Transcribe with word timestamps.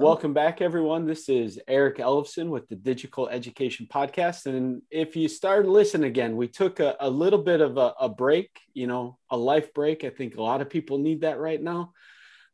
Welcome 0.00 0.32
back, 0.32 0.62
everyone. 0.62 1.04
This 1.04 1.28
is 1.28 1.60
Eric 1.68 1.98
Ellefson 1.98 2.48
with 2.48 2.66
the 2.68 2.74
Digital 2.74 3.28
Education 3.28 3.86
Podcast. 3.86 4.46
And 4.46 4.80
if 4.90 5.14
you 5.14 5.28
started 5.28 5.68
listening 5.68 6.08
again, 6.08 6.36
we 6.36 6.48
took 6.48 6.80
a, 6.80 6.96
a 7.00 7.10
little 7.10 7.38
bit 7.38 7.60
of 7.60 7.76
a, 7.76 7.92
a, 8.00 8.08
break, 8.08 8.48
you 8.72 8.86
know, 8.86 9.18
a 9.28 9.36
life 9.36 9.74
break. 9.74 10.02
I 10.02 10.08
think 10.08 10.36
a 10.36 10.42
lot 10.42 10.62
of 10.62 10.70
people 10.70 10.96
need 10.96 11.20
that 11.20 11.38
right 11.38 11.62
now, 11.62 11.92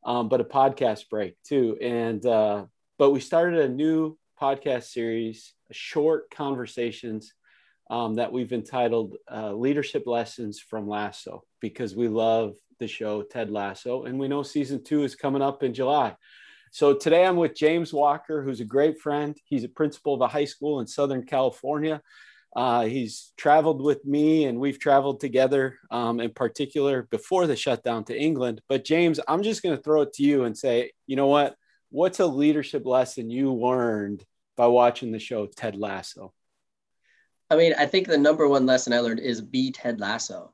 um, 0.05 0.29
but 0.29 0.41
a 0.41 0.45
podcast 0.45 1.09
break 1.09 1.37
too. 1.45 1.79
And, 1.81 2.27
uh, 2.27 2.65
but 2.99 3.13
we 3.13 3.21
started 3.21 3.61
a 3.61 3.69
new 3.69 4.19
podcast 4.43 4.87
series, 4.87 5.55
short 5.71 6.29
conversations 6.33 7.33
um, 7.89 8.15
that 8.17 8.33
we've 8.33 8.53
entitled 8.53 9.19
uh, 9.33 9.53
Leadership 9.53 10.03
Lessons 10.09 10.59
from 10.59 10.89
Lasso 10.89 11.45
because 11.61 11.95
we 11.95 12.09
love 12.09 12.57
the 12.81 12.89
show 12.89 13.23
Ted 13.23 13.51
Lasso. 13.51 14.03
And 14.03 14.19
we 14.19 14.27
know 14.27 14.43
season 14.43 14.83
two 14.83 15.05
is 15.05 15.15
coming 15.15 15.43
up 15.43 15.63
in 15.63 15.75
July. 15.75 16.17
So 16.71 16.95
today 16.95 17.25
I'm 17.25 17.37
with 17.37 17.55
James 17.55 17.93
Walker, 17.93 18.43
who's 18.43 18.61
a 18.61 18.65
great 18.65 19.01
friend. 19.01 19.37
He's 19.45 19.65
a 19.65 19.69
principal 19.69 20.15
of 20.15 20.21
a 20.21 20.29
high 20.29 20.45
school 20.45 20.81
in 20.81 20.87
Southern 20.87 21.25
California. 21.25 22.03
Uh, 22.55 22.87
he's 22.87 23.33
traveled 23.37 23.83
with 23.83 24.05
me 24.05 24.47
and 24.47 24.59
we've 24.59 24.79
traveled 24.79 25.21
together 25.21 25.79
um, 25.91 26.21
in 26.21 26.31
particular 26.31 27.03
before 27.11 27.47
the 27.47 27.57
shutdown 27.57 28.05
to 28.05 28.19
England. 28.19 28.63
But 28.69 28.85
James, 28.85 29.21
I'm 29.29 29.43
just 29.43 29.63
going 29.63 29.77
to 29.77 29.83
throw 29.83 30.03
it 30.03 30.15
to 30.15 30.23
you 30.23 30.45
and 30.45 30.57
say, 30.57 30.93
you 31.07 31.17
know 31.17 31.27
what? 31.27 31.55
What's 31.91 32.21
a 32.21 32.27
leadership 32.27 32.87
lesson 32.87 33.31
you 33.31 33.53
learned 33.53 34.25
by 34.57 34.67
watching 34.67 35.13
the 35.13 35.19
show 35.19 35.47
Ted 35.47 35.77
Lasso? 35.77 36.33
I 37.51 37.57
mean, 37.57 37.75
I 37.79 37.87
think 37.87 38.09
the 38.09 38.19
number 38.19 38.49
one 38.49 38.67
lesson 38.67 38.93
I 38.93 39.01
learned 39.01 39.21
is 39.21 39.41
be 39.41 39.71
Ted 39.71 40.01
Lasso. 40.01 40.53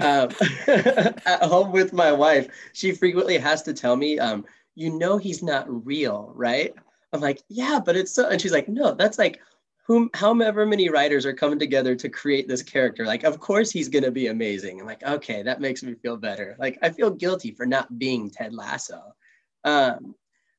Um, 0.00 0.30
at 0.66 1.42
home 1.42 1.70
with 1.72 1.92
my 1.92 2.12
wife, 2.12 2.48
she 2.72 2.92
frequently 2.92 3.38
has 3.38 3.62
to 3.62 3.72
tell 3.72 3.96
me, 3.96 4.18
um, 4.18 4.44
you 4.74 4.90
know 4.98 5.18
he's 5.18 5.42
not 5.42 5.86
real, 5.86 6.32
right? 6.34 6.74
I'm 7.12 7.20
like, 7.20 7.42
yeah, 7.48 7.80
but 7.84 7.96
it's 7.96 8.12
so, 8.12 8.28
and 8.28 8.40
she's 8.40 8.52
like, 8.52 8.68
no, 8.68 8.92
that's 8.92 9.18
like 9.18 9.40
whom 9.86 10.10
however 10.14 10.64
many 10.64 10.88
writers 10.88 11.26
are 11.26 11.34
coming 11.34 11.58
together 11.58 11.94
to 11.94 12.08
create 12.08 12.48
this 12.48 12.62
character. 12.62 13.04
Like, 13.04 13.24
of 13.24 13.38
course 13.38 13.70
he's 13.70 13.88
gonna 13.88 14.10
be 14.10 14.28
amazing. 14.28 14.80
I'm 14.80 14.86
like, 14.86 15.02
okay, 15.02 15.42
that 15.42 15.60
makes 15.60 15.82
me 15.82 15.94
feel 15.94 16.16
better. 16.16 16.56
Like, 16.58 16.78
I 16.82 16.90
feel 16.90 17.10
guilty 17.10 17.52
for 17.52 17.66
not 17.66 17.98
being 17.98 18.30
Ted 18.30 18.54
Lasso. 18.54 19.14
Um, 19.64 20.14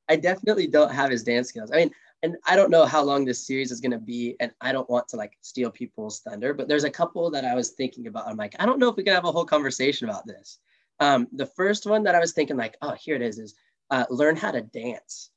I 0.08 0.16
definitely 0.16 0.68
don't 0.68 0.94
have 0.94 1.10
his 1.10 1.24
dance 1.24 1.50
skills. 1.50 1.72
I 1.72 1.78
mean, 1.78 1.92
and 2.24 2.38
I 2.48 2.56
don't 2.56 2.72
know 2.72 2.86
how 2.86 3.04
long 3.04 3.26
this 3.26 3.46
series 3.46 3.72
is 3.72 3.82
gonna 3.82 4.00
be, 4.00 4.36
and 4.40 4.52
I 4.62 4.72
don't 4.72 4.90
want 4.90 5.08
to 5.10 5.18
like 5.18 5.38
steal 5.42 5.72
people's 5.72 6.22
thunder, 6.22 6.54
but 6.54 6.68
there's 6.68 6.84
a 6.84 6.90
couple 6.90 7.30
that 7.32 7.46
I 7.46 7.56
was 7.56 7.72
thinking 7.72 8.08
about. 8.08 8.28
I'm 8.28 8.38
like, 8.38 8.56
I 8.60 8.66
don't 8.66 8.80
know 8.80 8.90
if 8.90 8.96
we 8.96 9.04
can 9.04 9.14
have 9.14 9.26
a 9.26 9.32
whole 9.32 9.46
conversation 9.46 10.08
about 10.08 10.26
this. 10.26 10.60
Um, 11.00 11.28
the 11.34 11.46
first 11.46 11.86
one 11.86 12.04
that 12.04 12.16
I 12.16 12.20
was 12.20 12.32
thinking, 12.32 12.58
like, 12.58 12.78
oh, 12.82 12.94
here 12.94 13.16
it 13.16 13.22
is, 13.22 13.40
is 13.40 13.56
uh, 13.92 14.06
learn 14.10 14.36
how 14.36 14.52
to 14.52 14.62
dance. 14.62 15.32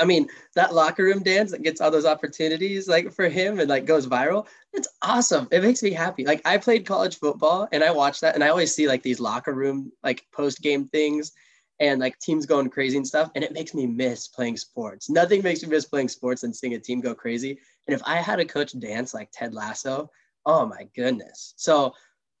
I 0.00 0.04
mean, 0.04 0.28
that 0.54 0.74
locker 0.74 1.04
room 1.04 1.22
dance 1.22 1.50
that 1.50 1.62
gets 1.62 1.80
all 1.80 1.90
those 1.90 2.06
opportunities 2.06 2.88
like 2.88 3.12
for 3.12 3.28
him 3.28 3.60
and 3.60 3.68
like 3.68 3.84
goes 3.84 4.06
viral. 4.06 4.46
It's 4.72 4.88
awesome. 5.02 5.46
It 5.50 5.62
makes 5.62 5.82
me 5.82 5.90
happy. 5.90 6.24
Like 6.24 6.40
I 6.44 6.56
played 6.56 6.86
college 6.86 7.18
football 7.18 7.68
and 7.70 7.84
I 7.84 7.90
watch 7.90 8.20
that 8.20 8.34
and 8.34 8.42
I 8.42 8.48
always 8.48 8.74
see 8.74 8.88
like 8.88 9.02
these 9.02 9.20
locker 9.20 9.52
room 9.52 9.92
like 10.02 10.24
post 10.32 10.62
game 10.62 10.88
things 10.88 11.32
and 11.80 12.00
like 12.00 12.18
teams 12.18 12.46
going 12.46 12.70
crazy 12.70 12.96
and 12.96 13.06
stuff. 13.06 13.30
And 13.34 13.44
it 13.44 13.52
makes 13.52 13.74
me 13.74 13.86
miss 13.86 14.28
playing 14.28 14.56
sports. 14.56 15.10
Nothing 15.10 15.42
makes 15.42 15.62
me 15.62 15.68
miss 15.68 15.84
playing 15.84 16.08
sports 16.08 16.40
than 16.40 16.54
seeing 16.54 16.74
a 16.74 16.78
team 16.78 17.00
go 17.00 17.14
crazy. 17.14 17.58
And 17.86 17.94
if 17.94 18.02
I 18.06 18.16
had 18.16 18.40
a 18.40 18.44
coach 18.44 18.78
dance 18.78 19.12
like 19.12 19.30
Ted 19.32 19.52
Lasso, 19.52 20.10
oh 20.46 20.66
my 20.66 20.88
goodness. 20.96 21.52
So 21.56 21.94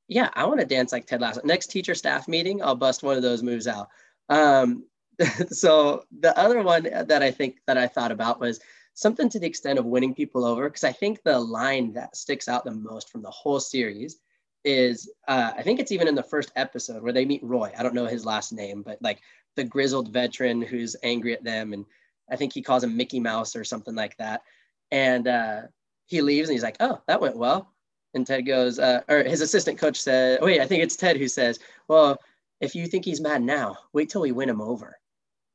yeah, 0.08 0.30
I 0.34 0.46
want 0.46 0.60
to 0.60 0.66
dance 0.66 0.92
like 0.92 1.06
Ted 1.06 1.20
Lasso. 1.20 1.40
Next 1.44 1.68
teacher 1.68 1.94
staff 1.94 2.28
meeting, 2.28 2.62
I'll 2.62 2.74
bust 2.74 3.02
one 3.02 3.16
of 3.16 3.22
those 3.22 3.42
moves 3.42 3.66
out. 3.66 3.88
Um, 4.28 4.84
so 5.48 6.04
the 6.20 6.36
other 6.38 6.62
one 6.62 6.84
that 6.84 7.22
I 7.22 7.30
think 7.30 7.60
that 7.66 7.78
I 7.78 7.86
thought 7.86 8.12
about 8.12 8.40
was 8.40 8.60
something 8.94 9.28
to 9.28 9.38
the 9.38 9.46
extent 9.46 9.78
of 9.78 9.84
winning 9.84 10.14
people 10.14 10.44
over, 10.44 10.68
because 10.68 10.84
I 10.84 10.92
think 10.92 11.22
the 11.22 11.38
line 11.38 11.92
that 11.94 12.16
sticks 12.16 12.48
out 12.48 12.64
the 12.64 12.70
most 12.70 13.10
from 13.10 13.22
the 13.22 13.30
whole 13.30 13.60
series 13.60 14.18
is 14.64 15.10
uh, 15.28 15.52
I 15.56 15.62
think 15.62 15.78
it's 15.78 15.92
even 15.92 16.08
in 16.08 16.14
the 16.14 16.22
first 16.22 16.52
episode 16.56 17.02
where 17.02 17.12
they 17.12 17.24
meet 17.24 17.44
Roy. 17.44 17.70
I 17.76 17.82
don't 17.82 17.94
know 17.94 18.06
his 18.06 18.24
last 18.24 18.52
name, 18.52 18.82
but 18.82 19.00
like 19.02 19.20
the 19.56 19.64
grizzled 19.64 20.12
veteran 20.12 20.62
who's 20.62 20.96
angry 21.02 21.34
at 21.34 21.44
them, 21.44 21.72
and 21.72 21.84
I 22.30 22.36
think 22.36 22.52
he 22.52 22.62
calls 22.62 22.82
him 22.82 22.96
Mickey 22.96 23.20
Mouse 23.20 23.54
or 23.54 23.64
something 23.64 23.94
like 23.94 24.16
that. 24.16 24.42
And 24.90 25.28
uh, 25.28 25.62
he 26.06 26.22
leaves, 26.22 26.48
and 26.48 26.54
he's 26.54 26.62
like, 26.62 26.76
"Oh, 26.80 27.00
that 27.06 27.20
went 27.20 27.36
well." 27.36 27.70
And 28.14 28.26
Ted 28.26 28.46
goes, 28.46 28.78
uh, 28.78 29.00
or 29.08 29.24
his 29.24 29.40
assistant 29.40 29.78
coach 29.78 30.00
said, 30.00 30.40
"Wait, 30.40 30.60
I 30.60 30.66
think 30.66 30.82
it's 30.82 30.96
Ted 30.96 31.16
who 31.16 31.28
says, 31.28 31.58
well." 31.88 32.18
If 32.60 32.74
you 32.74 32.86
think 32.86 33.04
he's 33.04 33.20
mad 33.20 33.42
now, 33.42 33.76
wait 33.92 34.08
till 34.08 34.22
we 34.22 34.32
win 34.32 34.48
him 34.48 34.62
over. 34.62 34.96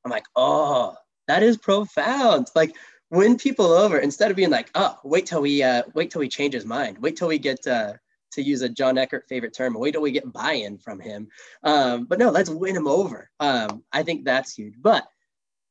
I'm 0.06 0.12
like, 0.12 0.26
oh, 0.36 0.96
that 1.28 1.44
is 1.44 1.58
profound. 1.58 2.48
Like 2.56 2.76
win 3.12 3.38
people 3.38 3.66
over 3.66 4.00
instead 4.00 4.32
of 4.32 4.38
being 4.38 4.50
like, 4.50 4.70
oh, 4.76 4.98
wait 5.04 5.26
till 5.26 5.42
we 5.42 5.64
uh, 5.64 5.84
wait 5.94 6.12
till 6.12 6.20
we 6.20 6.30
change 6.30 6.54
his 6.54 6.66
mind. 6.66 6.98
Wait 7.00 7.18
till 7.18 7.28
we 7.28 7.38
get 7.38 7.66
uh, 7.68 7.94
to 8.34 8.42
use 8.42 8.62
a 8.62 8.70
John 8.70 8.98
Eckert 8.98 9.28
favorite 9.28 9.54
term. 9.54 9.74
Wait 9.74 9.92
till 9.92 10.02
we 10.02 10.12
get 10.12 10.32
buy-in 10.32 10.78
from 10.78 11.00
him. 11.00 11.28
Um, 11.64 12.06
but 12.06 12.20
no, 12.20 12.30
let's 12.30 12.50
win 12.50 12.76
him 12.76 12.88
over. 12.88 13.30
Um, 13.40 13.84
I 13.92 14.04
think 14.04 14.26
that's 14.26 14.54
huge. 14.54 14.76
But 14.82 15.08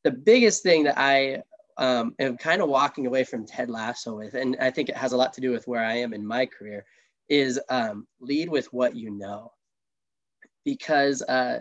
the 0.04 0.10
biggest 0.10 0.62
thing 0.62 0.84
that 0.84 0.98
I 0.98 1.42
um, 1.76 2.14
am 2.18 2.36
kind 2.36 2.60
of 2.60 2.68
walking 2.68 3.06
away 3.06 3.24
from 3.24 3.46
Ted 3.46 3.70
Lasso 3.70 4.16
with, 4.16 4.34
and 4.34 4.56
I 4.60 4.70
think 4.70 4.88
it 4.88 4.96
has 4.96 5.12
a 5.12 5.16
lot 5.16 5.32
to 5.34 5.40
do 5.40 5.52
with 5.52 5.68
where 5.68 5.84
I 5.84 5.94
am 5.94 6.12
in 6.12 6.26
my 6.26 6.46
career, 6.46 6.84
is 7.28 7.60
um, 7.68 8.06
lead 8.20 8.48
with 8.48 8.72
what 8.72 8.96
you 8.96 9.10
know. 9.10 9.52
Because 10.64 11.22
uh, 11.22 11.60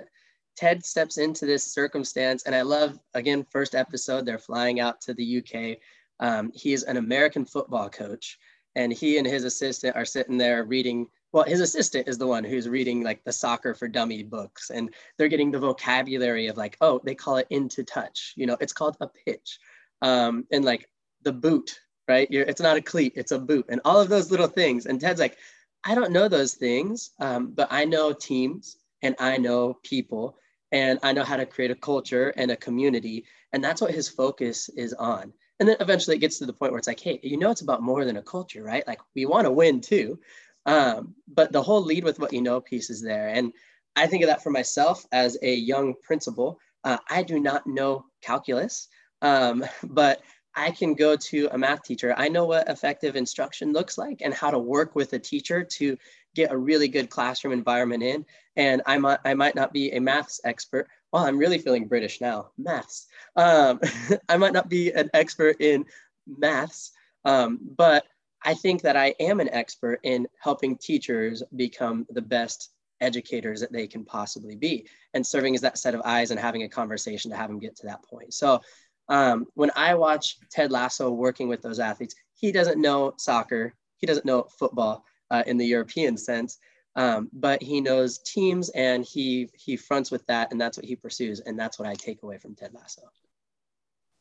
Ted 0.58 0.84
steps 0.84 1.20
into 1.20 1.46
this 1.46 1.64
circumstance, 1.64 2.44
and 2.44 2.56
I 2.56 2.64
love 2.64 3.00
again 3.14 3.46
first 3.50 3.76
episode. 3.76 4.26
They're 4.26 4.40
flying 4.40 4.80
out 4.80 5.00
to 5.02 5.14
the 5.14 5.38
UK. 5.38 5.78
Um, 6.20 6.52
he 6.54 6.74
is 6.74 6.84
an 6.84 6.98
American 6.98 7.46
football 7.46 7.90
coach, 7.90 8.40
and 8.76 8.92
he 8.92 9.20
and 9.20 9.28
his 9.28 9.44
assistant 9.44 9.96
are 9.96 10.04
sitting 10.04 10.38
there 10.38 10.66
reading. 10.66 11.08
Well, 11.32 11.44
his 11.44 11.62
assistant 11.62 12.08
is 12.08 12.18
the 12.18 12.26
one 12.26 12.44
who's 12.44 12.68
reading 12.68 13.04
like 13.04 13.24
the 13.24 13.32
soccer 13.32 13.76
for 13.76 13.88
dummy 13.88 14.24
books, 14.24 14.72
and 14.72 14.94
they're 15.18 15.28
getting 15.28 15.52
the 15.52 15.60
vocabulary 15.60 16.48
of 16.48 16.58
like, 16.58 16.76
oh, 16.82 17.00
they 17.04 17.14
call 17.14 17.38
it 17.38 17.48
into 17.52 17.84
touch. 17.84 18.34
You 18.36 18.48
know, 18.48 18.58
it's 18.60 18.74
called 18.74 18.98
a 19.00 19.08
pitch, 19.08 19.60
um, 20.02 20.48
and 20.52 20.66
like 20.66 20.90
the 21.22 21.34
boot, 21.34 21.80
right? 22.08 22.30
You're, 22.32 22.46
it's 22.46 22.62
not 22.62 22.78
a 22.78 22.82
cleat, 22.82 23.14
it's 23.16 23.32
a 23.32 23.40
boot, 23.40 23.68
and 23.70 23.80
all 23.86 24.02
of 24.02 24.10
those 24.10 24.32
little 24.32 24.48
things. 24.48 24.88
And 24.88 25.00
Ted's 25.00 25.20
like, 25.20 25.38
I 25.84 25.94
don't 25.94 26.12
know 26.12 26.28
those 26.28 26.56
things, 26.56 27.12
um, 27.20 27.52
but 27.54 27.68
I 27.70 27.86
know 27.86 28.12
teams 28.12 28.78
and 29.04 29.16
I 29.20 29.38
know 29.38 29.78
people 29.84 30.38
and 30.72 31.00
I 31.04 31.14
know 31.14 31.24
how 31.24 31.38
to 31.38 31.46
create 31.46 31.72
a 31.72 31.76
culture 31.76 32.34
and 32.38 32.52
a 32.52 32.58
community. 32.58 33.26
And 33.54 33.64
that's 33.64 33.82
what 33.82 33.94
his 33.94 34.10
focus 34.10 34.70
is 34.70 34.94
on. 34.94 35.34
And 35.60 35.68
then 35.68 35.78
eventually 35.80 36.16
it 36.16 36.20
gets 36.20 36.38
to 36.40 36.46
the 36.46 36.54
point 36.54 36.72
where 36.72 36.80
it's 36.80 36.88
like, 36.88 37.00
hey, 37.00 37.20
you 37.24 37.38
know, 37.38 37.52
it's 37.52 37.62
about 37.62 37.82
more 37.82 38.06
than 38.06 38.18
a 38.18 38.22
culture, 38.22 38.64
right? 38.64 38.86
Like 38.86 39.00
we 39.16 39.26
want 39.26 39.46
to 39.46 39.52
win 39.52 39.82
too. 39.82 40.20
Um, 40.66 41.16
but 41.28 41.52
the 41.52 41.64
whole 41.64 41.82
lead 41.82 42.04
with 42.04 42.20
what 42.20 42.34
you 42.34 42.42
know 42.42 42.60
piece 42.60 42.90
is 42.90 43.02
there. 43.02 43.30
And 43.30 43.54
I 43.96 44.06
think 44.06 44.24
of 44.24 44.30
that 44.30 44.44
for 44.44 44.52
myself 44.52 45.06
as 45.12 45.38
a 45.42 45.56
young 45.56 45.96
principal. 46.04 46.60
Uh, 46.84 46.98
I 47.10 47.24
do 47.24 47.40
not 47.40 47.66
know 47.66 48.06
calculus, 48.22 48.90
um, 49.22 49.66
but 49.84 50.22
I 50.58 50.72
can 50.72 50.96
go 50.96 51.16
to 51.16 51.48
a 51.52 51.58
math 51.58 51.84
teacher. 51.84 52.16
I 52.18 52.30
know 52.30 52.46
what 52.46 52.68
effective 52.68 53.16
instruction 53.16 53.74
looks 53.74 53.96
like 53.96 54.22
and 54.24 54.34
how 54.34 54.50
to 54.50 54.58
work 54.58 54.96
with 54.96 55.14
a 55.14 55.20
teacher 55.20 55.64
to 55.64 55.96
get 56.34 56.52
a 56.52 56.58
really 56.58 56.88
good 56.88 57.12
classroom 57.12 57.54
environment 57.54 58.02
in. 58.02 58.26
And 58.56 58.82
I 58.88 58.98
might, 58.98 59.20
I 59.24 59.36
might 59.36 59.54
not 59.54 59.72
be 59.72 59.92
a 59.92 60.02
maths 60.02 60.42
expert. 60.44 60.88
Well, 61.14 61.26
I'm 61.26 61.38
really 61.38 61.60
feeling 61.60 61.88
British 61.88 62.22
now, 62.22 62.50
maths. 62.58 63.06
Um, 63.36 63.80
I 64.30 64.38
might 64.38 64.52
not 64.52 64.68
be 64.68 64.92
an 64.92 65.12
expert 65.14 65.58
in 65.62 65.86
maths, 66.26 66.92
um, 67.24 67.60
but 67.78 68.06
I 68.44 68.56
think 68.56 68.82
that 68.82 68.98
I 68.98 69.14
am 69.20 69.40
an 69.40 69.50
expert 69.50 70.00
in 70.04 70.28
helping 70.42 70.76
teachers 70.76 71.44
become 71.56 72.08
the 72.10 72.22
best 72.22 72.72
educators 73.00 73.62
that 73.62 73.72
they 73.72 73.86
can 73.86 74.04
possibly 74.04 74.56
be 74.56 74.88
and 75.14 75.26
serving 75.26 75.54
as 75.54 75.62
that 75.62 75.78
set 75.78 75.94
of 75.94 76.02
eyes 76.04 76.32
and 76.32 76.40
having 76.40 76.64
a 76.64 76.70
conversation 76.70 77.30
to 77.30 77.38
have 77.38 77.48
them 77.48 77.60
get 77.60 77.76
to 77.76 77.86
that 77.86 78.04
point. 78.04 78.34
So 78.34 78.60
um, 79.10 79.48
when 79.54 79.72
I 79.76 79.96
watch 79.96 80.38
Ted 80.50 80.72
Lasso 80.72 81.10
working 81.10 81.48
with 81.48 81.62
those 81.62 81.80
athletes, 81.80 82.16
he 82.34 82.52
doesn't 82.52 82.80
know 82.80 83.14
soccer, 83.18 83.74
he 83.98 84.08
doesn't 84.08 84.26
know 84.26 84.44
football, 84.44 85.06
uh, 85.32 85.44
in 85.48 85.58
the 85.58 85.66
European 85.66 86.18
sense. 86.18 86.60
Um, 86.96 87.30
but 87.32 87.62
he 87.62 87.80
knows 87.80 88.18
teams 88.20 88.70
and 88.70 89.06
he 89.06 89.50
he 89.54 89.78
fronts 89.78 90.10
with 90.10 90.26
that 90.26 90.52
and 90.52 90.60
that's 90.60 90.78
what 90.78 90.86
he 90.86 90.96
pursues 90.96 91.40
and 91.42 91.58
that's 91.58 91.78
what 91.78 91.88
I 91.88 91.94
take 91.94 92.24
away 92.24 92.40
from 92.40 92.56
Ted 92.56 92.74
Lasso. 92.74 93.04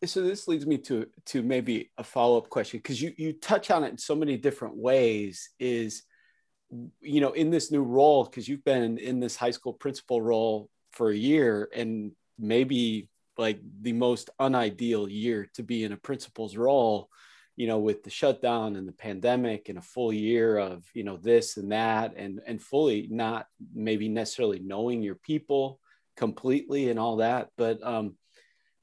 So 0.05 0.21
this 0.23 0.47
leads 0.47 0.67
me 0.67 0.77
to 0.79 1.07
to 1.27 1.43
maybe 1.43 1.91
a 1.97 2.05
follow 2.05 2.37
up 2.37 2.51
question 2.51 2.79
because 2.79 3.01
you 3.01 3.15
you 3.17 3.33
touch 3.33 3.71
on 3.71 3.83
it 3.83 3.89
in 3.89 3.99
so 3.99 4.15
many 4.15 4.37
different 4.37 4.77
ways. 4.77 5.49
Is 5.59 6.03
you 7.01 7.23
know 7.23 7.33
in 7.33 7.51
this 7.51 7.73
new 7.73 7.83
role 7.83 8.25
because 8.25 8.47
you've 8.47 8.65
been 8.65 8.99
in 8.99 9.21
this 9.21 9.37
high 9.37 9.53
school 9.53 9.73
principal 9.73 10.21
role 10.21 10.69
for 10.93 11.09
a 11.11 11.17
year 11.17 11.71
and 11.75 12.13
maybe 12.39 13.09
like 13.39 13.61
the 13.83 13.93
most 13.93 14.31
unideal 14.41 15.09
year 15.09 15.49
to 15.55 15.63
be 15.63 15.85
in 15.85 15.93
a 15.93 15.97
principal's 15.97 16.57
role 16.57 17.09
you 17.57 17.67
know 17.67 17.79
with 17.79 18.03
the 18.03 18.11
shutdown 18.11 18.77
and 18.77 18.87
the 18.87 18.93
pandemic 18.93 19.69
and 19.69 19.79
a 19.79 19.83
full 19.83 20.13
year 20.13 20.59
of 20.59 20.85
you 20.95 21.05
know 21.05 21.17
this 21.17 21.57
and 21.57 21.73
that 21.73 22.15
and 22.17 22.41
and 22.47 22.63
fully 22.63 23.09
not 23.11 23.47
maybe 23.75 24.09
necessarily 24.09 24.59
knowing 24.59 25.03
your 25.03 25.15
people 25.15 25.81
completely 26.17 26.91
and 26.91 26.99
all 26.99 27.17
that. 27.17 27.49
But 27.57 27.83
um 27.83 28.17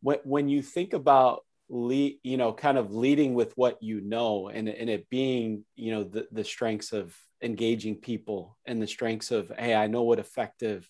when, 0.02 0.20
when 0.24 0.50
you 0.50 0.62
think 0.62 0.94
about 0.94 1.44
lead, 1.70 2.20
you 2.24 2.38
know, 2.38 2.54
kind 2.54 2.78
of 2.78 2.94
leading 2.94 3.34
with 3.34 3.54
what 3.56 3.82
you 3.82 4.02
know 4.02 4.50
and, 4.50 4.68
and 4.68 4.90
it 4.90 5.10
being, 5.10 5.64
you 5.76 5.92
know, 5.92 6.04
the, 6.04 6.28
the 6.32 6.44
strengths 6.44 6.92
of 6.92 7.16
engaging 7.42 7.96
people 7.96 8.58
and 8.66 8.82
the 8.82 8.88
strengths 8.88 9.32
of, 9.32 9.52
hey, 9.58 9.74
I 9.74 9.88
know 9.88 10.04
what 10.04 10.20
effective 10.20 10.90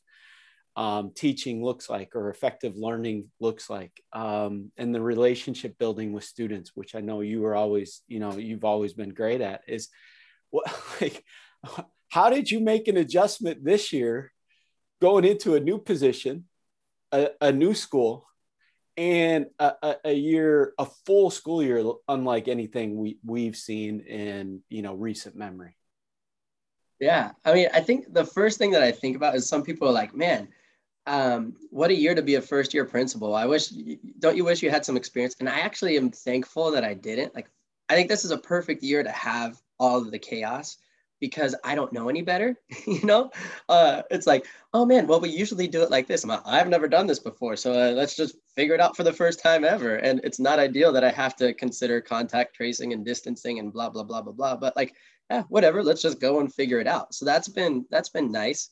um, 0.76 1.12
teaching 1.16 1.64
looks 1.64 1.90
like 1.90 2.16
or 2.16 2.30
effective 2.30 2.76
learning 2.76 3.30
looks 3.40 3.70
like 3.70 3.92
um, 4.12 4.72
and 4.78 4.94
the 4.94 5.02
relationship 5.02 5.78
building 5.78 6.14
with 6.14 6.24
students 6.24 6.72
which 6.74 6.96
i 6.96 7.00
know 7.00 7.22
you 7.22 7.46
are 7.46 7.56
always 7.56 8.02
you 8.08 8.20
know 8.20 8.34
you've 8.34 8.66
always 8.66 8.94
been 8.94 9.14
great 9.14 9.42
at 9.42 9.62
is 9.68 9.90
what 10.50 10.66
like 11.02 11.24
how 12.10 12.30
did 12.30 12.52
you 12.52 12.60
make 12.60 12.88
an 12.88 12.98
adjustment 12.98 13.64
this 13.64 13.94
year 13.94 14.32
going 15.02 15.26
into 15.26 15.56
a 15.56 15.60
new 15.60 15.78
position 15.78 16.46
a, 17.12 17.30
a 17.42 17.52
new 17.52 17.74
school 17.74 18.28
and 18.98 19.48
a, 19.60 19.74
a, 19.82 19.96
a, 20.06 20.14
year 20.14 20.74
a 20.78 20.86
full 21.06 21.32
school 21.32 21.64
year 21.64 21.84
unlike 22.08 22.48
anything 22.48 22.96
we, 22.96 23.18
we've 23.26 23.56
seen 23.56 24.02
in 24.02 24.62
you 24.70 24.84
know 24.84 24.94
recent 24.94 25.36
memory? 25.36 25.76
Yeah. 27.00 27.32
I 27.44 27.54
mean 27.54 27.68
i 27.74 27.82
think 27.82 28.14
the 28.14 28.26
first 28.26 28.58
thing 28.58 28.72
that 28.72 28.84
i 28.84 28.92
think 28.92 29.16
about 29.16 29.36
is 29.36 29.48
some 29.48 29.64
people 29.64 29.88
are 29.88 29.94
like 29.94 30.16
man 30.16 30.50
um, 31.06 31.56
what 31.70 31.92
a 31.92 31.96
year 31.96 32.16
to 32.16 32.22
be 32.22 32.36
a 32.36 32.42
first 32.42 32.74
year 32.74 32.86
principal. 32.86 33.36
I 33.36 33.46
wish, 33.46 33.70
don't 34.20 34.38
you 34.38 34.46
wish 34.46 34.64
you 34.64 34.70
had 34.70 34.86
some 34.86 34.98
experience? 34.98 35.36
And 35.40 35.50
I 35.50 35.60
actually 35.60 35.98
am 35.98 36.12
thankful 36.12 36.72
that 36.72 36.84
I 36.84 36.94
didn't. 36.94 37.36
Like, 37.36 37.50
I 37.90 37.96
think 37.96 38.10
this 38.10 38.24
is 38.24 38.32
a 38.32 38.38
perfect 38.38 38.84
year 38.84 39.04
to 39.04 39.12
have 39.12 39.62
all 39.80 40.00
of 40.00 40.12
the 40.12 40.20
chaos 40.20 40.78
because 41.20 41.56
I 41.64 41.76
don't 41.76 41.94
know 41.94 42.10
any 42.10 42.22
better. 42.22 42.58
you 42.88 43.04
know, 43.04 43.32
uh, 43.70 44.04
it's 44.12 44.28
like, 44.28 44.46
oh 44.74 44.86
man, 44.86 45.08
well, 45.08 45.20
we 45.20 45.30
usually 45.30 45.68
do 45.68 45.82
it 45.82 45.92
like 45.92 46.08
this. 46.08 46.26
Like, 46.26 46.42
I've 46.46 46.70
never 46.70 46.88
done 46.88 47.08
this 47.08 47.20
before. 47.20 47.56
So 47.58 47.74
uh, 47.74 47.92
let's 47.92 48.16
just 48.16 48.36
figure 48.56 48.76
it 48.76 48.82
out 48.82 48.96
for 48.96 49.04
the 49.04 49.14
first 49.14 49.42
time 49.42 49.66
ever. 49.66 49.96
And 49.96 50.22
it's 50.24 50.40
not 50.40 50.60
ideal 50.60 50.94
that 50.94 51.04
I 51.04 51.12
have 51.12 51.36
to 51.38 51.54
consider 51.54 52.02
contact 52.02 52.56
tracing 52.56 52.94
and 52.94 53.06
distancing 53.06 53.60
and 53.60 53.74
blah, 53.74 53.90
blah, 53.90 54.04
blah, 54.04 54.22
blah, 54.22 54.34
blah. 54.34 54.56
But 54.56 54.76
like, 54.76 54.96
whatever, 55.50 55.84
let's 55.84 56.02
just 56.02 56.22
go 56.22 56.40
and 56.40 56.54
figure 56.54 56.80
it 56.80 56.88
out. 56.88 57.14
So 57.14 57.26
that's 57.26 57.48
been, 57.48 57.86
that's 57.90 58.10
been 58.10 58.32
nice. 58.32 58.70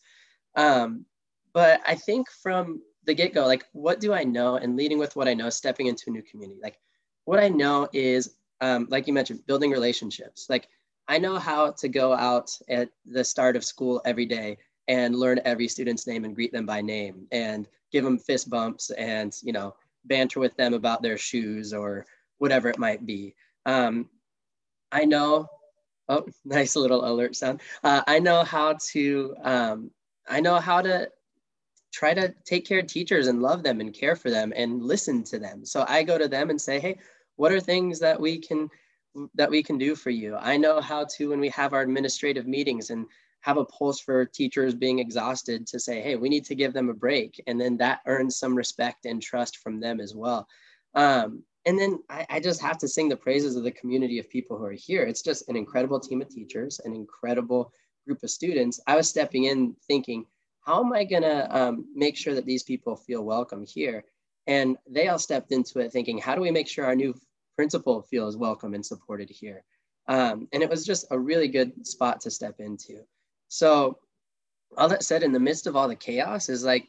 Um, 0.56 1.06
but 1.54 1.82
I 1.86 1.96
think 1.96 2.30
from 2.30 2.82
the 3.06 3.14
get 3.14 3.34
go, 3.34 3.46
like, 3.46 3.66
what 3.74 4.00
do 4.00 4.14
I 4.14 4.24
know? 4.24 4.56
And 4.56 4.76
leading 4.76 5.00
with 5.00 5.16
what 5.16 5.28
I 5.28 5.34
know, 5.34 5.50
stepping 5.50 5.88
into 5.88 6.06
a 6.08 6.12
new 6.12 6.22
community. 6.22 6.60
Like, 6.62 6.78
what 7.26 7.40
I 7.40 7.50
know 7.50 7.88
is, 7.94 8.36
um, 8.62 8.88
like 8.90 9.08
you 9.08 9.14
mentioned, 9.14 9.46
building 9.48 9.72
relationships. 9.72 10.48
Like, 10.50 10.68
I 11.08 11.18
know 11.18 11.38
how 11.38 11.72
to 11.72 11.90
go 11.90 12.14
out 12.14 12.52
at 12.70 12.90
the 13.06 13.24
start 13.24 13.56
of 13.56 13.66
school 13.66 14.02
every 14.06 14.26
day 14.26 14.58
and 14.88 15.16
learn 15.16 15.40
every 15.46 15.68
student's 15.68 16.08
name 16.08 16.26
and 16.26 16.36
greet 16.36 16.52
them 16.52 16.66
by 16.66 16.82
name 16.82 17.28
and 17.32 17.68
give 17.92 18.04
them 18.04 18.18
fist 18.18 18.50
bumps 18.50 18.90
and, 18.92 19.36
you 19.42 19.52
know, 19.52 19.76
banter 20.06 20.40
with 20.40 20.56
them 20.58 20.74
about 20.74 21.02
their 21.02 21.18
shoes 21.18 21.74
or 21.74 22.06
whatever 22.38 22.70
it 22.70 22.80
might 22.80 23.06
be. 23.06 23.36
Um, 23.66 24.10
I 24.92 25.06
know, 25.06 25.48
oh, 26.10 26.26
nice 26.46 26.76
little 26.76 27.06
alert 27.06 27.36
sound. 27.36 27.62
Uh, 27.84 28.02
I 28.08 28.20
know 28.20 28.44
how 28.44 28.78
to, 28.92 29.36
um, 29.44 29.92
I 30.28 30.40
know 30.40 30.60
how 30.60 30.82
to 30.82 31.10
try 31.92 32.14
to 32.14 32.34
take 32.46 32.66
care 32.66 32.80
of 32.80 32.88
teachers 32.88 33.28
and 33.28 33.42
love 33.42 33.64
them 33.64 33.82
and 33.82 33.94
care 33.94 34.16
for 34.16 34.30
them 34.30 34.54
and 34.56 34.84
listen 34.84 35.24
to 35.26 35.40
them. 35.40 35.66
So 35.66 35.86
I 35.88 36.04
go 36.04 36.18
to 36.18 36.28
them 36.28 36.50
and 36.50 36.60
say, 36.60 36.80
hey, 36.80 36.98
what 37.36 37.52
are 37.52 37.60
things 37.60 38.00
that 38.00 38.20
we 38.20 38.40
can 38.40 38.70
that 39.36 39.50
we 39.50 39.62
can 39.62 39.78
do 39.78 39.96
for 39.96 40.10
you? 40.10 40.38
I 40.38 40.58
know 40.58 40.80
how 40.80 41.06
to 41.18 41.30
when 41.30 41.40
we 41.40 41.50
have 41.50 41.74
our 41.74 41.82
administrative 41.82 42.48
meetings 42.48 42.90
and 42.92 43.06
have 43.42 43.58
a 43.58 43.66
pulse 43.66 44.00
for 44.00 44.26
teachers 44.26 44.74
being 44.74 45.00
exhausted 45.00 45.68
to 45.68 45.80
say, 45.80 46.02
hey, 46.02 46.16
we 46.16 46.30
need 46.30 46.46
to 46.46 46.56
give 46.56 46.74
them 46.74 46.90
a 46.90 46.94
break. 46.94 47.42
And 47.48 47.60
then 47.60 47.76
that 47.78 48.02
earns 48.06 48.38
some 48.38 48.56
respect 48.56 49.06
and 49.06 49.22
trust 49.22 49.58
from 49.58 49.80
them 49.80 50.00
as 50.00 50.16
well. 50.16 50.48
Um, 50.94 51.44
and 51.66 51.78
then 51.78 52.00
I, 52.10 52.26
I, 52.30 52.40
just 52.40 52.62
have 52.62 52.78
to 52.80 52.88
sing 52.88 53.10
the 53.10 53.16
praises 53.16 53.56
of 53.56 53.64
the 53.64 53.72
community 53.72 54.20
of 54.20 54.30
people 54.30 54.58
who 54.58 54.66
are 54.66 54.72
here. 54.72 55.04
It's 55.04 55.22
just 55.22 55.48
an 55.48 55.56
incredible 55.56 56.00
team 56.00 56.22
of 56.22 56.30
teachers, 56.30 56.80
an 56.86 56.94
incredible 56.94 57.72
group 58.06 58.24
of 58.24 58.30
students. 58.30 58.80
I 58.88 58.96
was 58.96 59.08
stepping 59.08 59.46
in 59.46 59.76
thinking, 59.88 60.26
how 60.62 60.84
am 60.84 60.94
I 60.94 61.04
going 61.04 61.24
to 61.24 61.58
um, 61.58 61.86
make 61.96 62.16
sure 62.16 62.36
that 62.36 62.46
these 62.46 62.64
people 62.64 62.96
feel 62.96 63.24
welcome 63.24 63.66
here? 63.66 64.04
And 64.48 64.78
they 64.90 65.08
all 65.08 65.20
stepped 65.20 65.52
into 65.52 65.80
it 65.80 65.92
thinking, 65.92 66.18
how 66.18 66.36
do 66.36 66.42
we 66.42 66.52
make 66.52 66.68
sure 66.68 66.86
our 66.86 66.96
new 66.96 67.16
principal 67.56 68.02
feels 68.02 68.38
welcome 68.38 68.74
and 68.74 68.86
supported 68.86 69.30
here? 69.30 69.64
Um, 70.08 70.48
and 70.52 70.64
it 70.64 70.70
was 70.70 70.86
just 70.86 71.06
a 71.12 71.20
really 71.20 71.48
good 71.48 71.86
spot 71.86 72.22
to 72.22 72.32
step 72.32 72.56
into. 72.60 73.02
So, 73.48 74.00
all 74.78 74.88
that 74.90 75.04
said, 75.04 75.22
in 75.22 75.34
the 75.34 75.40
midst 75.40 75.68
of 75.68 75.76
all 75.76 75.88
the 75.88 75.96
chaos, 75.96 76.48
is 76.48 76.64
like, 76.64 76.88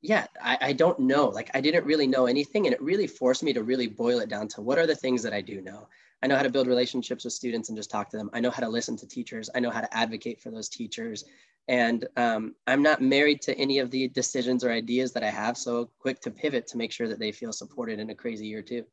yeah, 0.00 0.26
I, 0.42 0.58
I 0.60 0.72
don't 0.72 0.98
know. 0.98 1.28
Like, 1.28 1.50
I 1.54 1.60
didn't 1.60 1.86
really 1.86 2.08
know 2.08 2.26
anything. 2.26 2.66
And 2.66 2.74
it 2.74 2.82
really 2.82 3.06
forced 3.06 3.44
me 3.44 3.52
to 3.52 3.62
really 3.62 3.86
boil 3.86 4.18
it 4.18 4.28
down 4.28 4.48
to 4.48 4.60
what 4.60 4.78
are 4.78 4.86
the 4.86 4.96
things 4.96 5.22
that 5.22 5.32
I 5.32 5.40
do 5.40 5.60
know? 5.60 5.86
I 6.22 6.26
know 6.26 6.36
how 6.36 6.42
to 6.42 6.50
build 6.50 6.66
relationships 6.66 7.24
with 7.24 7.32
students 7.32 7.68
and 7.68 7.78
just 7.78 7.90
talk 7.90 8.10
to 8.10 8.16
them. 8.16 8.30
I 8.32 8.40
know 8.40 8.50
how 8.50 8.62
to 8.62 8.68
listen 8.68 8.96
to 8.98 9.06
teachers. 9.06 9.48
I 9.54 9.60
know 9.60 9.70
how 9.70 9.80
to 9.80 9.96
advocate 9.96 10.40
for 10.40 10.50
those 10.50 10.68
teachers. 10.68 11.24
And 11.68 12.06
um, 12.16 12.54
I'm 12.66 12.82
not 12.82 13.00
married 13.00 13.42
to 13.42 13.56
any 13.56 13.78
of 13.78 13.90
the 13.90 14.08
decisions 14.08 14.64
or 14.64 14.72
ideas 14.72 15.12
that 15.12 15.22
I 15.22 15.30
have. 15.30 15.56
So 15.56 15.90
quick 15.98 16.20
to 16.22 16.30
pivot 16.30 16.66
to 16.68 16.76
make 16.76 16.92
sure 16.92 17.08
that 17.08 17.18
they 17.18 17.32
feel 17.32 17.52
supported 17.52 18.00
in 18.00 18.10
a 18.10 18.14
crazy 18.14 18.46
year 18.46 18.62
too. 18.62 18.84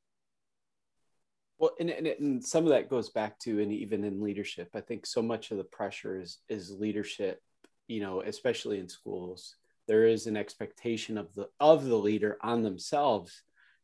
Well, 1.57 1.71
and, 1.80 1.89
and, 1.89 2.07
and 2.07 2.45
some 2.45 2.63
of 2.63 2.69
that 2.69 2.89
goes 2.89 3.10
back 3.10 3.38
to, 3.39 3.60
and 3.60 3.71
even 3.74 4.06
in 4.06 4.21
leadership, 4.21 4.69
I 4.74 4.81
think 4.81 5.06
so 5.06 5.21
much 5.21 5.51
of 5.51 5.57
the 5.57 5.66
pressure 5.66 6.19
is, 6.19 6.38
is 6.48 6.71
leadership, 6.71 7.42
you 7.88 8.00
know, 8.00 8.21
especially 8.21 8.80
in 8.80 8.88
schools, 8.88 9.56
there 9.88 10.06
is 10.06 10.25
an 10.27 10.38
expectation 10.38 11.18
of 11.18 11.33
the, 11.36 11.50
of 11.60 11.83
the 11.83 11.98
leader 11.98 12.38
on 12.42 12.63
themselves 12.63 13.42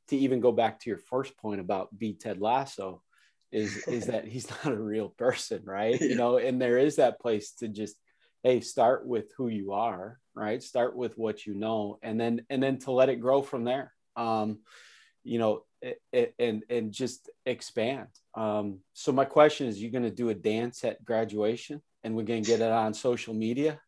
to 0.08 0.16
even 0.16 0.40
go 0.40 0.52
back 0.52 0.80
to 0.80 0.90
your 0.90 1.00
first 1.00 1.36
point 1.38 1.60
about 1.60 1.98
be 1.98 2.14
Ted 2.14 2.40
Lasso 2.40 3.02
is, 3.52 3.76
is 3.88 4.06
that 4.08 4.26
he's 4.26 4.50
not 4.50 4.74
a 4.74 4.82
real 4.82 5.10
person, 5.10 5.64
right? 5.66 6.00
You 6.02 6.16
know, 6.16 6.38
and 6.38 6.62
there 6.62 6.78
is 6.78 6.98
that 6.98 7.20
place 7.20 7.52
to 7.56 7.68
just 7.68 7.96
hey 8.46 8.62
start 8.62 9.08
with 9.08 9.32
who 9.36 9.48
you 9.48 9.74
are 9.74 10.20
right? 10.36 10.62
Start 10.62 10.96
with 10.96 11.18
what 11.18 11.46
you 11.46 11.56
know 11.56 11.98
and 12.04 12.20
then 12.20 12.46
and 12.50 12.62
then 12.62 12.78
to 12.80 12.92
let 12.92 13.10
it 13.10 13.22
grow 13.22 13.42
from 13.42 13.64
there. 13.64 13.92
Um 14.16 14.60
you 15.24 15.40
know 15.40 15.64
it, 15.82 16.00
it, 16.14 16.36
and 16.38 16.64
and 16.70 16.92
just 16.92 17.30
expand. 17.46 18.10
Um 18.36 18.80
so 18.94 19.12
my 19.12 19.26
question 19.26 19.68
is 19.68 19.82
you 19.82 19.90
going 19.90 20.04
to 20.04 20.12
do 20.12 20.30
a 20.30 20.36
dance 20.36 20.84
at 20.84 21.04
graduation 21.04 21.82
and 22.04 22.16
we're 22.16 22.24
going 22.24 22.44
to 22.44 22.48
get 22.48 22.62
it 22.62 22.72
on 22.72 22.94
social 22.94 23.34
media? 23.34 23.80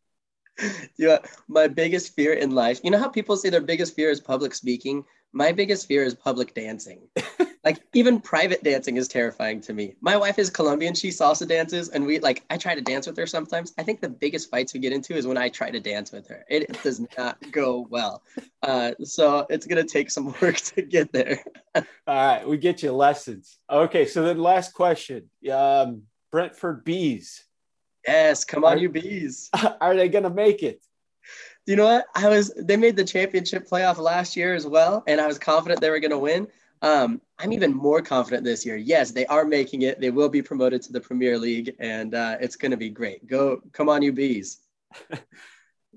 Yeah 0.98 1.18
my 1.46 1.68
biggest 1.68 2.16
fear 2.16 2.32
in 2.32 2.50
life 2.50 2.80
you 2.82 2.90
know 2.90 2.98
how 2.98 3.08
people 3.08 3.36
say 3.36 3.48
their 3.48 3.60
biggest 3.60 3.94
fear 3.94 4.10
is 4.10 4.20
public 4.20 4.54
speaking? 4.54 5.04
My 5.32 5.52
biggest 5.52 5.86
fear 5.86 6.02
is 6.02 6.14
public 6.14 6.52
dancing 6.52 7.02
like 7.64 7.78
even 7.92 8.20
private 8.20 8.62
dancing 8.62 8.96
is 8.96 9.08
terrifying 9.08 9.60
to 9.62 9.72
me. 9.72 9.96
My 10.00 10.16
wife 10.16 10.38
is 10.38 10.50
Colombian, 10.50 10.94
she 10.94 11.08
salsa 11.08 11.46
dances, 11.46 11.88
and 11.88 12.06
we 12.06 12.18
like 12.20 12.44
I 12.50 12.56
try 12.56 12.74
to 12.74 12.80
dance 12.80 13.06
with 13.06 13.16
her 13.16 13.26
sometimes. 13.26 13.72
I 13.78 13.82
think 13.82 14.00
the 14.00 14.08
biggest 14.08 14.50
fights 14.50 14.72
we 14.74 14.80
get 14.80 14.92
into 14.92 15.14
is 15.14 15.26
when 15.26 15.36
I 15.36 15.48
try 15.48 15.70
to 15.70 15.80
dance 15.80 16.12
with 16.12 16.26
her. 16.28 16.44
It, 16.48 16.64
it 16.64 16.82
does 16.82 17.00
not 17.16 17.38
go 17.50 17.86
well. 17.90 18.22
Uh, 18.62 18.92
so 19.02 19.46
it's 19.50 19.66
gonna 19.66 19.84
take 19.84 20.10
some 20.10 20.34
work 20.42 20.56
to 20.56 20.82
get 20.82 21.12
there. 21.12 21.42
All 21.74 21.84
right, 22.06 22.48
we 22.48 22.58
get 22.58 22.82
you 22.82 22.92
lessons. 22.92 23.58
Okay, 23.70 24.06
so 24.06 24.22
then 24.22 24.38
last 24.38 24.72
question. 24.72 25.28
Um, 25.52 26.02
Brentford 26.30 26.84
bees. 26.84 27.44
Yes, 28.06 28.44
come 28.44 28.64
on, 28.64 28.74
are, 28.74 28.80
you 28.80 28.88
bees. 28.88 29.50
Are 29.80 29.94
they 29.96 30.08
gonna 30.08 30.30
make 30.30 30.62
it? 30.62 30.82
you 31.66 31.76
know 31.76 31.84
what? 31.84 32.06
I 32.14 32.28
was 32.28 32.50
they 32.56 32.78
made 32.78 32.96
the 32.96 33.04
championship 33.04 33.68
playoff 33.68 33.98
last 33.98 34.36
year 34.36 34.54
as 34.54 34.66
well, 34.66 35.04
and 35.06 35.20
I 35.20 35.26
was 35.26 35.38
confident 35.38 35.80
they 35.82 35.90
were 35.90 36.00
gonna 36.00 36.18
win. 36.18 36.48
Um, 36.82 37.20
I'm 37.38 37.52
even 37.52 37.74
more 37.74 38.02
confident 38.02 38.44
this 38.44 38.64
year. 38.64 38.76
Yes, 38.76 39.10
they 39.10 39.26
are 39.26 39.44
making 39.44 39.82
it. 39.82 40.00
They 40.00 40.10
will 40.10 40.28
be 40.28 40.42
promoted 40.42 40.82
to 40.82 40.92
the 40.92 41.00
Premier 41.00 41.38
League, 41.38 41.74
and 41.78 42.14
uh, 42.14 42.36
it's 42.40 42.56
going 42.56 42.70
to 42.70 42.76
be 42.76 42.90
great. 42.90 43.26
Go, 43.26 43.60
come 43.72 43.88
on, 43.88 44.02
you 44.02 44.12
bees. 44.12 44.58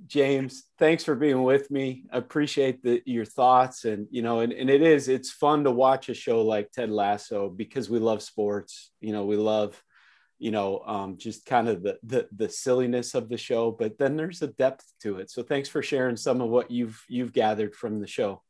James, 0.07 0.63
thanks 0.79 1.03
for 1.03 1.15
being 1.15 1.43
with 1.43 1.69
me. 1.69 2.05
I 2.11 2.17
appreciate 2.17 2.81
the, 2.81 3.03
your 3.05 3.25
thoughts, 3.25 3.85
and 3.85 4.07
you 4.09 4.21
know, 4.21 4.39
and, 4.39 4.51
and 4.51 4.69
it 4.69 4.81
is 4.81 5.07
it's 5.07 5.31
fun 5.31 5.63
to 5.65 5.71
watch 5.71 6.09
a 6.09 6.13
show 6.13 6.41
like 6.41 6.71
Ted 6.71 6.89
Lasso 6.89 7.49
because 7.49 7.89
we 7.89 7.99
love 7.99 8.23
sports. 8.23 8.91
You 8.99 9.13
know, 9.13 9.25
we 9.25 9.35
love, 9.35 9.81
you 10.39 10.51
know, 10.51 10.81
um, 10.85 11.17
just 11.17 11.45
kind 11.45 11.69
of 11.69 11.83
the, 11.83 11.99
the 12.03 12.27
the 12.31 12.49
silliness 12.49 13.13
of 13.13 13.29
the 13.29 13.37
show, 13.37 13.71
but 13.71 13.97
then 13.99 14.15
there's 14.15 14.41
a 14.41 14.47
depth 14.47 14.85
to 15.03 15.17
it. 15.17 15.29
So 15.29 15.43
thanks 15.43 15.69
for 15.69 15.83
sharing 15.83 16.17
some 16.17 16.41
of 16.41 16.49
what 16.49 16.71
you've 16.71 17.03
you've 17.07 17.33
gathered 17.33 17.75
from 17.75 17.99
the 17.99 18.07
show. 18.07 18.41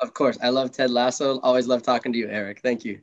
Of 0.00 0.12
course. 0.14 0.38
I 0.42 0.50
love 0.50 0.72
Ted 0.72 0.90
Lasso. 0.90 1.40
Always 1.40 1.66
love 1.66 1.82
talking 1.82 2.12
to 2.12 2.18
you, 2.18 2.28
Eric. 2.28 2.60
Thank 2.60 2.84
you. 2.84 3.00